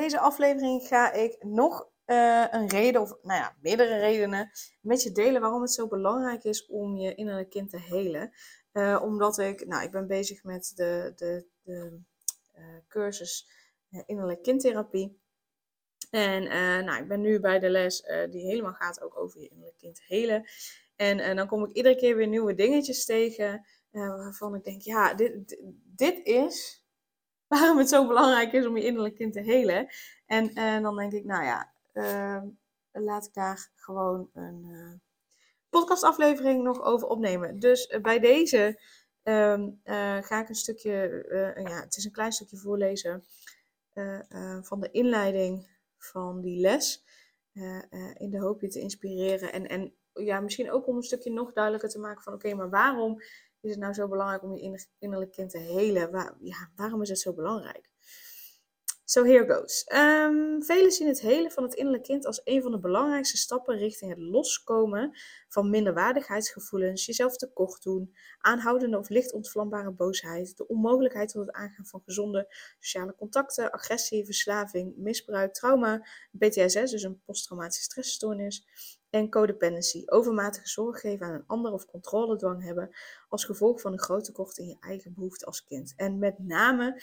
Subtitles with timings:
[0.00, 4.50] Deze aflevering ga ik nog uh, een reden, of nou ja, meerdere redenen,
[4.80, 8.32] met je delen waarom het zo belangrijk is om je innerlijk kind te helen.
[8.72, 12.00] Uh, omdat ik, nou, ik ben bezig met de, de, de
[12.58, 13.48] uh, cursus
[14.06, 15.18] innerlijk kindtherapie.
[16.10, 16.42] En
[16.84, 20.02] nou, ik ben nu bij de les die helemaal gaat ook over je innerlijk kind
[20.02, 20.44] helen.
[20.96, 25.62] En dan kom ik iedere keer weer nieuwe dingetjes tegen waarvan ik denk, ja, dit,
[25.84, 26.79] dit is
[27.50, 29.88] waarom het zo belangrijk is om je innerlijk kind te helen.
[30.26, 32.42] En, en dan denk ik, nou ja, uh,
[32.92, 34.92] laat ik daar gewoon een uh,
[35.68, 37.58] podcastaflevering nog over opnemen.
[37.58, 38.80] Dus uh, bij deze
[39.22, 41.24] ehm, eh, ga ik een stukje,
[41.56, 43.24] ja, het is een klein stukje voorlezen
[44.60, 45.66] van de inleiding
[45.98, 47.04] van die les.
[48.14, 51.52] in de hoop je te inspireren en, en ja, misschien ook om een stukje nog
[51.52, 53.20] duidelijker te maken van oké, maar waarom
[53.60, 56.10] is het nou zo belangrijk om je innerlijk kind te helen?
[56.76, 57.90] Waarom is het zo belangrijk?
[59.10, 59.86] So here goes.
[59.94, 63.76] Um, velen zien het helen van het innerlijk kind als een van de belangrijkste stappen
[63.76, 71.28] richting het loskomen van minderwaardigheidsgevoelens, jezelf tekort doen, aanhoudende of licht ontvlambare boosheid, de onmogelijkheid
[71.28, 76.06] tot het aangaan van gezonde sociale contacten, agressie, verslaving, misbruik, trauma,
[76.38, 78.66] PTSS, dus een posttraumatische stressstoornis,
[79.10, 82.90] en codependency, overmatige zorg geven aan een ander of controledwang hebben
[83.28, 85.92] als gevolg van een groot tekort in je eigen behoefte als kind.
[85.96, 87.02] En met name,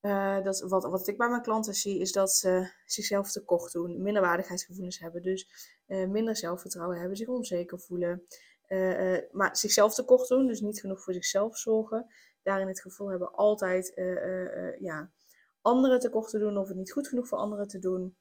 [0.00, 4.02] uh, dat, wat, wat ik bij mijn klanten zie, is dat ze zichzelf tekort doen,
[4.02, 5.48] minderwaardigheidsgevoelens hebben, dus
[5.86, 8.26] uh, minder zelfvertrouwen hebben, zich onzeker voelen,
[8.68, 12.06] uh, maar zichzelf tekort doen, dus niet genoeg voor zichzelf zorgen.
[12.42, 13.92] Daarin het gevoel hebben altijd
[14.78, 15.10] ja,
[15.60, 18.16] anderen tekort te doen of het niet goed genoeg voor anderen te doen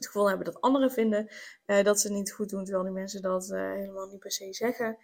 [0.00, 1.28] het gevoel hebben dat anderen vinden
[1.66, 4.32] uh, dat ze het niet goed doen, terwijl die mensen dat uh, helemaal niet per
[4.32, 4.98] se zeggen.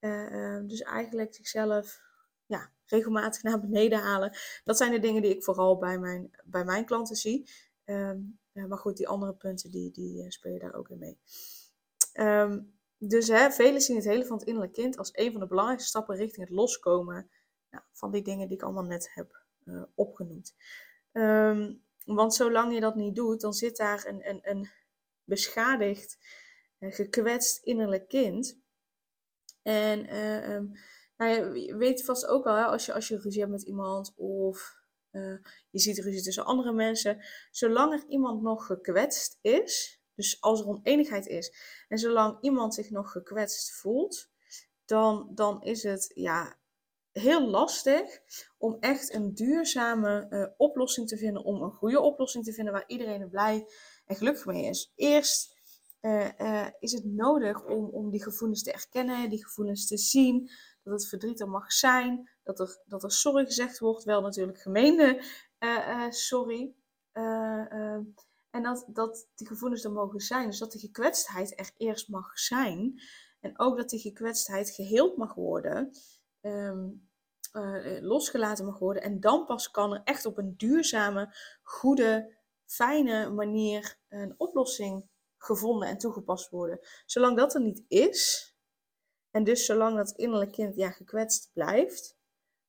[0.00, 2.00] Uh, dus eigenlijk zichzelf
[2.46, 4.36] ja, regelmatig naar beneden halen.
[4.64, 7.50] Dat zijn de dingen die ik vooral bij mijn, bij mijn klanten zie.
[7.84, 11.18] Um, maar goed, die andere punten die, die spelen daar ook in mee.
[12.12, 15.46] Um, dus hè, velen zien het hele van het innerlijk kind als een van de
[15.46, 17.30] belangrijkste stappen richting het loskomen
[17.70, 19.44] nou, van die dingen die ik allemaal net heb
[19.94, 20.54] opgenoemd.
[22.14, 24.70] Want zolang je dat niet doet, dan zit daar een, een, een
[25.24, 26.18] beschadigd,
[26.78, 28.60] uh, gekwetst innerlijk kind.
[29.62, 30.72] En uh, um,
[31.16, 34.12] nou je weet vast ook wel, hè, als, je, als je ruzie hebt met iemand
[34.16, 34.74] of
[35.10, 35.38] uh,
[35.70, 37.24] je ziet ruzie tussen andere mensen.
[37.50, 41.54] Zolang er iemand nog gekwetst is, dus als er oneenigheid is,
[41.88, 44.30] en zolang iemand zich nog gekwetst voelt,
[44.84, 46.58] dan, dan is het ja,
[47.18, 48.20] heel lastig
[48.58, 52.84] om echt een duurzame uh, oplossing te vinden, om een goede oplossing te vinden waar
[52.86, 53.66] iedereen er blij
[54.06, 54.92] en gelukkig mee is.
[54.94, 55.56] Eerst
[56.00, 60.50] uh, uh, is het nodig om, om die gevoelens te erkennen, die gevoelens te zien,
[60.82, 64.60] dat het verdriet er mag zijn, dat er, dat er sorry gezegd wordt, wel natuurlijk
[64.60, 65.22] gemeende
[66.08, 66.74] sorry.
[68.50, 70.46] en dat, dat die gevoelens er mogen zijn.
[70.46, 73.00] Dus dat de gekwetstheid er eerst mag zijn.
[73.40, 75.90] En ook dat die gekwetstheid geheeld mag worden.
[76.46, 77.08] Um,
[77.52, 79.02] uh, losgelaten mag worden.
[79.02, 85.08] En dan pas kan er echt op een duurzame, goede, fijne manier een oplossing
[85.38, 86.80] gevonden en toegepast worden.
[87.04, 88.50] Zolang dat er niet is,
[89.30, 92.18] en dus zolang dat innerlijk kind ja, gekwetst blijft,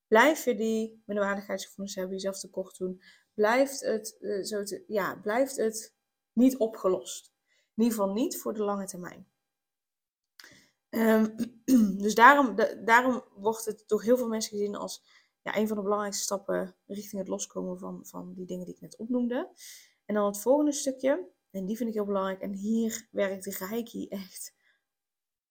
[0.08, 3.02] blijf je die minderwaardigheidsgevoelens hebben, jezelf tekort doen,
[3.34, 5.96] blijft het, uh, zo ja, blijft het
[6.34, 7.34] niet opgelost.
[7.76, 9.28] In ieder geval niet voor de lange termijn.
[10.98, 11.36] Um,
[12.04, 12.56] dus daarom,
[12.86, 15.04] daarom wordt het door heel veel mensen gezien als
[15.42, 18.82] ja, een van de belangrijkste stappen richting het loskomen van, van die dingen die ik
[18.82, 19.50] net opnoemde.
[20.06, 22.42] En dan het volgende stukje, en die vind ik heel belangrijk.
[22.42, 24.56] En hier werkt Reiki echt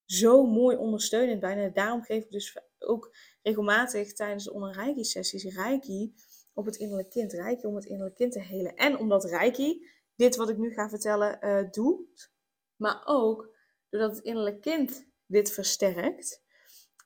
[0.04, 1.62] zo mooi ondersteunend bij.
[1.62, 6.14] En daarom geef ik dus ook regelmatig tijdens de onder Reiki sessies Reiki
[6.52, 7.32] op het innerlijk kind.
[7.32, 8.74] Reiki om het innerlijk kind te helen.
[8.74, 12.30] En omdat Reiki dit wat ik nu ga vertellen uh, doet,
[12.76, 13.54] maar ook
[13.88, 16.44] doordat het innerlijk kind dit versterkt.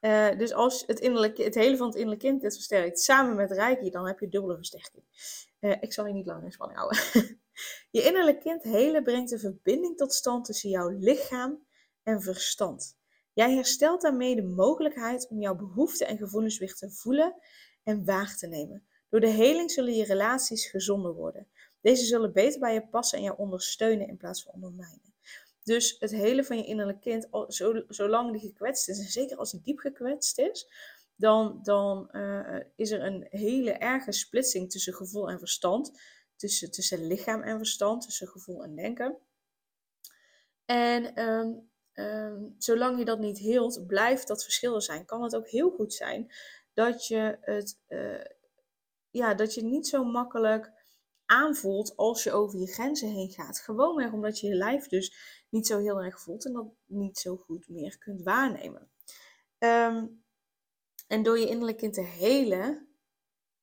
[0.00, 1.00] Uh, dus als het,
[1.36, 4.56] het hele van het innerlijke kind dit versterkt, samen met Reiki, dan heb je dubbele
[4.56, 5.04] versterking.
[5.60, 6.98] Uh, ik zal je niet langer in spanning houden.
[7.90, 11.66] je innerlijk kind hele brengt een verbinding tot stand tussen jouw lichaam
[12.02, 12.98] en verstand.
[13.32, 17.34] Jij herstelt daarmee de mogelijkheid om jouw behoeften en gevoelens weer te voelen
[17.82, 18.86] en waar te nemen.
[19.08, 21.48] Door de heling zullen je relaties gezonder worden.
[21.80, 25.09] Deze zullen beter bij je passen en jou ondersteunen in plaats van ondermijnen.
[25.62, 27.28] Dus het hele van je innerlijk kind,
[27.88, 30.66] zolang die gekwetst is, en zeker als hij diep gekwetst is,
[31.16, 36.00] dan, dan uh, is er een hele erge splitsing tussen gevoel en verstand.
[36.36, 39.18] Tussen, tussen lichaam en verstand, tussen gevoel en denken.
[40.64, 45.04] En um, um, zolang je dat niet heelt, blijft dat verschil er zijn.
[45.04, 46.32] Kan het ook heel goed zijn
[46.74, 48.24] dat je het uh,
[49.10, 50.72] ja, dat je niet zo makkelijk
[51.30, 53.60] aanvoelt als je over je grenzen heen gaat.
[53.60, 55.14] Gewoon omdat je je lijf dus
[55.50, 58.90] niet zo heel erg voelt en dat niet zo goed meer kunt waarnemen.
[59.58, 60.24] Um,
[61.06, 62.88] en door je innerlijk kind te helen,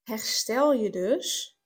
[0.03, 1.59] herstel je dus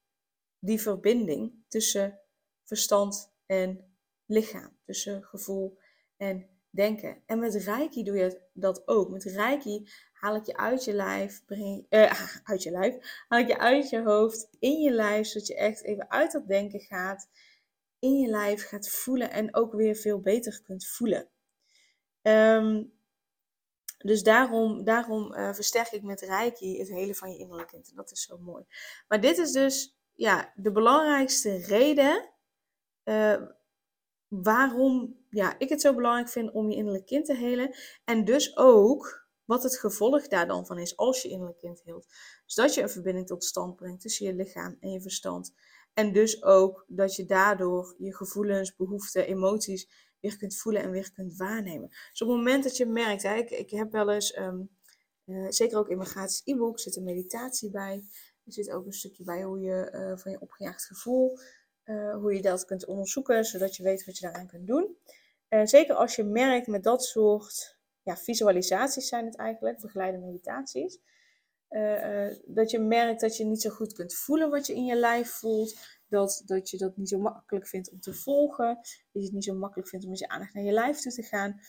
[0.60, 2.20] die verbinding tussen
[2.64, 3.96] verstand en
[4.26, 5.80] lichaam, tussen gevoel
[6.18, 7.22] en denken.
[7.26, 9.10] En met Reiki doe je dat ook.
[9.10, 12.14] Met Reiki haal ik je uit je lijf, breng, uh,
[12.50, 15.84] uit je lijf, haal ik je uit je hoofd, in je lijf, zodat je echt
[15.84, 17.30] even uit dat denken gaat,
[18.00, 21.30] in je lijf gaat voelen en ook weer veel beter kunt voelen.
[22.22, 22.94] Um,
[23.98, 27.90] dus daarom, daarom uh, versterk ik met Reiki het hele van je innerlijk kind.
[27.90, 28.66] En dat is zo mooi.
[29.08, 32.30] Maar dit is dus ja, de belangrijkste reden
[33.04, 33.42] uh,
[34.28, 37.76] waarom ja, ik het zo belangrijk vind om je innerlijk kind te helen.
[38.06, 42.08] En dus ook wat het gevolg daar dan van is als je innerlijk kind heelt.
[42.46, 45.54] Dus dat je een verbinding tot stand brengt tussen je lichaam en je verstand.
[45.94, 49.90] En dus ook dat je daardoor je gevoelens, behoeften, emoties
[50.20, 51.90] weer kunt voelen en weer kunt waarnemen.
[51.90, 54.70] Dus op het moment dat je merkt, ik, heb wel eens, um,
[55.26, 58.04] uh, zeker ook in mijn gratis e-book, zit een meditatie bij.
[58.46, 61.38] Er zit ook een stukje bij hoe je uh, van je opgejaagd gevoel,
[61.86, 64.96] uh, hoe je dat kunt onderzoeken, zodat je weet wat je daaraan kunt doen.
[65.64, 71.00] Zeker als je merkt met dat soort ja, visualisaties zijn het eigenlijk, begeleide meditaties.
[72.46, 75.30] dat je merkt dat je niet zo goed kunt voelen wat je in je lijf
[75.30, 79.32] voelt dat, dat je dat niet zo makkelijk vindt om te volgen, dat je het
[79.32, 81.60] niet zo makkelijk vindt om met je aandacht naar je lijf toe te gaan,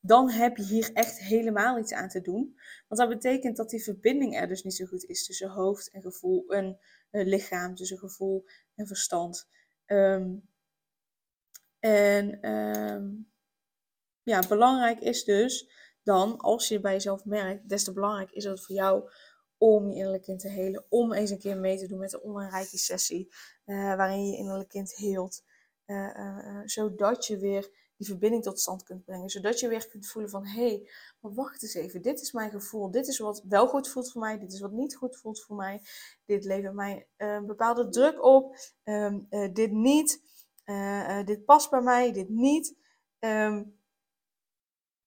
[0.00, 2.56] dan heb je hier echt helemaal iets aan te doen.
[2.88, 6.02] Want dat betekent dat die verbinding er dus niet zo goed is tussen hoofd en
[6.02, 6.78] gevoel, en
[7.10, 8.44] lichaam, tussen gevoel
[8.74, 9.48] en verstand.
[9.84, 10.34] Ehm,
[11.86, 13.04] en ehm,
[14.22, 15.70] ja, belangrijk is dus
[16.02, 19.10] dan, als je bij jezelf merkt, des te belangrijk is het voor jou
[19.58, 20.86] om je innerlijk kind te helen.
[20.88, 23.34] Om eens een keer mee te doen met de online sessie.
[23.66, 25.44] Uh, waarin je je innerlijk kind heelt.
[25.86, 29.28] Uh, zodat je weer die verbinding tot stand kunt brengen.
[29.28, 30.90] Zodat je weer kunt voelen van, hé, hey,
[31.20, 32.02] maar wacht eens even.
[32.02, 32.90] Dit is mijn gevoel.
[32.90, 34.38] Dit is wat wel goed voelt voor mij.
[34.38, 35.80] Dit is wat niet goed voelt voor mij.
[36.24, 38.56] Dit levert mij een bepaalde druk op.
[38.84, 40.24] Um, dit niet.
[41.24, 42.12] Dit past bij mij.
[42.12, 42.76] Dit niet.
[43.18, 43.78] Um,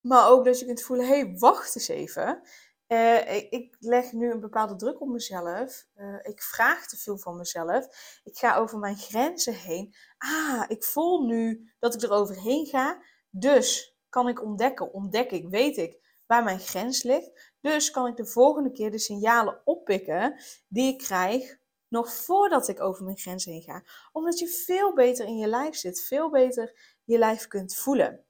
[0.00, 2.42] maar ook dat je kunt voelen, hé, hey, wacht eens even.
[2.88, 5.86] Uh, ik, leg nu een bepaalde druk op mezelf.
[6.22, 7.86] Ik vraag te veel van mezelf.
[8.24, 9.94] Ik ga over mijn grenzen heen.
[10.18, 13.02] Ah, ik voel nu dat ik er overheen ga.
[13.30, 17.54] Dus kan ik ontdekken, ontdek ik, weet ik waar mijn grens ligt.
[17.60, 21.58] Dus kan ik de volgende keer de signalen oppikken die ik krijg
[21.90, 23.84] nog voordat ik over mijn grens heen ga.
[24.12, 28.24] Omdat je veel beter in je lijf zit, veel beter je lijf kunt voelen.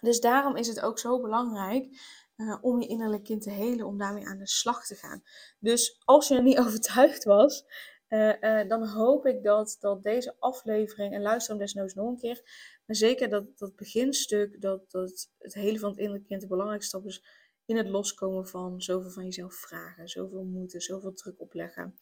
[0.00, 1.88] Dus daarom is het ook zo belangrijk
[2.36, 5.22] uh, om je innerlijk kind te helen, om daarmee aan de slag te gaan.
[5.58, 7.64] Dus als je er niet overtuigd was,
[8.08, 12.18] uh, uh, dan hoop ik dat, dat deze aflevering, en luister hem desnoods nog een
[12.18, 12.42] keer,
[12.86, 16.96] maar zeker dat, dat beginstuk, dat, dat het hele van het innerlijk kind de belangrijkste
[16.96, 17.24] stap is
[17.64, 21.98] in het loskomen van zoveel van jezelf vragen, zoveel moeten, zoveel druk opleggen.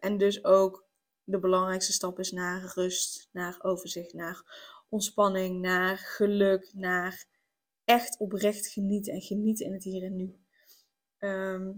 [0.00, 0.86] En dus ook
[1.24, 4.42] de belangrijkste stap is naar rust, naar overzicht, naar
[4.88, 7.26] ontspanning, naar geluk, naar
[7.84, 10.38] echt oprecht genieten en genieten in het hier en nu.
[11.18, 11.72] Ehm,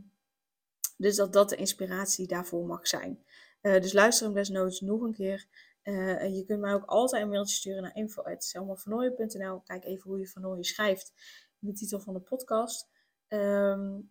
[0.97, 3.25] dus dat dat de inspiratie daarvoor mag zijn.
[3.63, 5.47] Uh, dus luister hem desnoods nog een keer.
[5.83, 9.61] Je kunt mij ook altijd een mailtje sturen naar info.selmavernooien.nl.
[9.61, 11.13] Kijk even hoe je vernooien schrijft
[11.61, 12.89] in de titel van de podcast.
[13.29, 14.11] Um,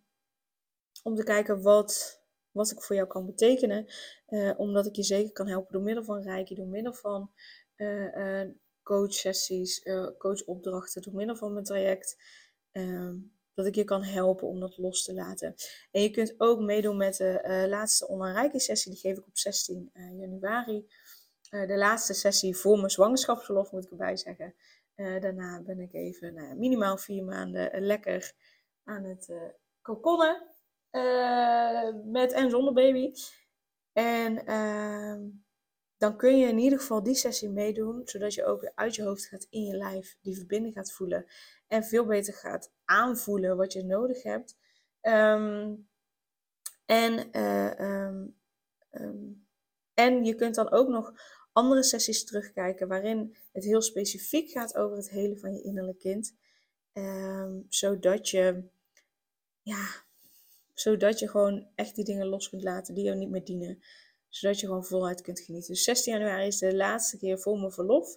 [1.02, 2.19] om te kijken wat,
[2.52, 3.86] wat ik voor jou kan betekenen.
[4.28, 7.30] Uh, omdat ik je zeker kan helpen door middel van Reiki, door middel van
[8.82, 12.16] coachsessies, uh, coachopdrachten door middel van mijn traject.
[12.72, 13.16] Ehm,
[13.54, 15.54] dat ik je kan helpen om dat los te laten.
[15.90, 18.92] En je kunt ook meedoen met de uh, laatste online sessie.
[18.92, 20.86] Die geef ik op 16 uh, eh, januari.
[21.50, 24.54] de laatste sessie voor mijn zwangerschapsverlof moet ik erbij zeggen.
[24.94, 28.32] daarna ben ik even nou, minimaal vier maanden lekker
[28.84, 29.42] aan het uh,
[29.82, 30.42] kokonnen.
[32.04, 33.12] Met en zonder baby.
[33.92, 35.28] En ehm,
[35.96, 39.26] dan kun je in ieder geval die sessie meedoen, zodat je ook uit je hoofd
[39.26, 41.26] gaat in je lijf, die verbinding gaat voelen
[41.66, 44.56] en veel beter gaat aanvoelen wat je nodig hebt.
[45.02, 45.88] Um,
[46.86, 47.40] en
[47.84, 48.36] um,
[48.90, 49.46] um,
[49.94, 51.12] En je kunt dan ook nog
[51.52, 56.36] andere sessies terugkijken waarin het heel specifiek gaat over het hele van je innerlijk kind.
[57.68, 58.64] Zodat je,
[59.62, 59.86] ja,
[60.80, 63.82] zodat je gewoon echt die dingen los kunt laten die jou niet meer dienen.
[64.28, 65.72] Zodat je gewoon voluit kunt genieten.
[65.74, 68.16] Dus 16 januari is de laatste keer voor mijn verlof.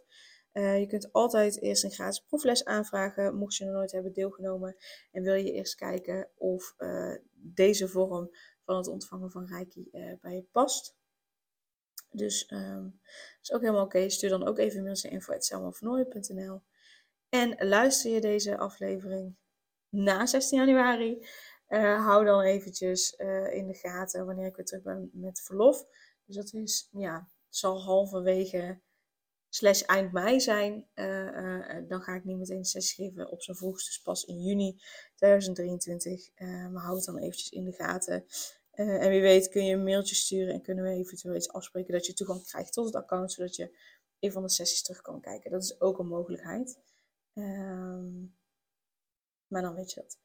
[0.54, 4.76] Uh, je kunt altijd eerst een gratis proefles aanvragen, mocht je nog nooit hebben deelgenomen.
[5.12, 10.14] En wil je eerst kijken of uh, deze vorm van het ontvangen van Reiki uh,
[10.22, 10.96] bij je past.
[12.12, 12.92] Dus dat
[13.42, 14.10] is ook helemaal oké.
[14.10, 16.62] Stuur dan ook even mail naar
[17.30, 19.36] En luister je deze aflevering
[19.94, 21.28] na 16 januari,
[21.74, 25.86] uh, hou dan eventjes uh, in de gaten wanneer ik weer terug ben met verlof.
[26.26, 28.80] Dus dat is, ja, zal halverwege
[29.50, 30.88] slash eind mei zijn.
[30.96, 34.42] Uh, dan ga ik niet meteen de sessie geven op zijn vroegste, dus pas in
[34.42, 34.82] juni
[35.16, 36.30] 2023.
[36.72, 38.26] maar hou het dan eventjes in de gaten.
[38.72, 42.06] en wie weet kun je een mailtje sturen en kunnen we eventueel iets afspreken dat
[42.06, 43.78] je toegang krijgt tot het account, zodat je
[44.20, 45.52] een van de sessies terug kan kijken.
[45.52, 46.80] Dat is ook een mogelijkheid.
[47.34, 48.36] Um,
[49.48, 50.20] maar dan weet je dat.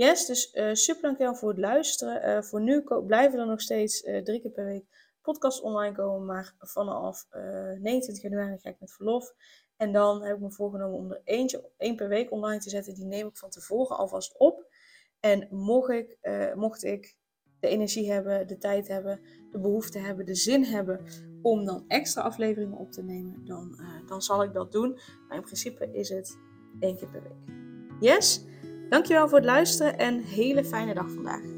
[0.00, 2.28] Yes, dus uh, super dankjewel voor het luisteren.
[2.28, 4.84] Uh, voor nu blijven er nog steeds uh, drie keer per week
[5.22, 6.26] podcasts online komen.
[6.26, 9.34] Maar vanaf 29 januari ga ik met verlof.
[9.76, 12.94] En dan heb ik me voorgenomen om er eentje, één per week online te zetten.
[12.94, 14.66] Die neem ik van tevoren alvast op.
[15.20, 16.18] En mocht ik,
[16.54, 17.16] mocht ik
[17.60, 21.04] de energie hebben, de tijd hebben, de behoefte hebben, de zin hebben
[21.42, 24.98] om dan extra afleveringen op te nemen, dan, dan zal ik dat doen.
[25.28, 26.38] Maar in principe is het
[26.80, 27.56] één keer per week.
[28.00, 28.47] Yes?
[28.88, 31.57] Dankjewel voor het luisteren en hele fijne dag vandaag.